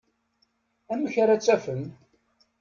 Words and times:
Amek 0.91 1.15
ara 1.23 1.35
tt-afen? 1.39 1.83